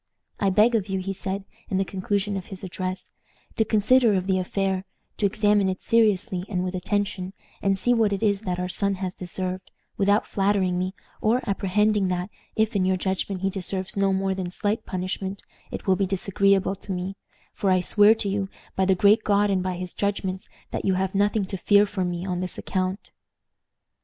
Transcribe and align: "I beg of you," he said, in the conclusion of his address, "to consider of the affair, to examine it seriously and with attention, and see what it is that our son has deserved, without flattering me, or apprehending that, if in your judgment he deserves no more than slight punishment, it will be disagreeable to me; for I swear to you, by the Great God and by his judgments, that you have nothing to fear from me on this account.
"I 0.39 0.49
beg 0.49 0.73
of 0.73 0.89
you," 0.89 0.97
he 0.97 1.13
said, 1.13 1.45
in 1.69 1.77
the 1.77 1.85
conclusion 1.85 2.35
of 2.35 2.47
his 2.47 2.63
address, 2.63 3.11
"to 3.55 3.63
consider 3.63 4.15
of 4.15 4.25
the 4.25 4.39
affair, 4.39 4.83
to 5.17 5.27
examine 5.27 5.69
it 5.69 5.83
seriously 5.83 6.43
and 6.49 6.63
with 6.63 6.73
attention, 6.73 7.33
and 7.61 7.77
see 7.77 7.93
what 7.93 8.11
it 8.11 8.23
is 8.23 8.41
that 8.41 8.57
our 8.59 8.67
son 8.67 8.95
has 8.95 9.13
deserved, 9.13 9.69
without 9.97 10.25
flattering 10.25 10.79
me, 10.79 10.95
or 11.21 11.47
apprehending 11.47 12.07
that, 12.07 12.31
if 12.55 12.75
in 12.75 12.83
your 12.83 12.97
judgment 12.97 13.41
he 13.41 13.51
deserves 13.51 13.95
no 13.95 14.11
more 14.11 14.33
than 14.33 14.49
slight 14.49 14.87
punishment, 14.87 15.43
it 15.69 15.85
will 15.85 15.95
be 15.95 16.07
disagreeable 16.07 16.73
to 16.77 16.91
me; 16.91 17.15
for 17.53 17.69
I 17.69 17.79
swear 17.79 18.15
to 18.15 18.27
you, 18.27 18.49
by 18.75 18.85
the 18.85 18.95
Great 18.95 19.23
God 19.23 19.51
and 19.51 19.61
by 19.61 19.75
his 19.75 19.93
judgments, 19.93 20.49
that 20.71 20.83
you 20.83 20.95
have 20.95 21.13
nothing 21.13 21.45
to 21.45 21.57
fear 21.57 21.85
from 21.85 22.09
me 22.09 22.25
on 22.25 22.39
this 22.39 22.57
account. 22.57 23.11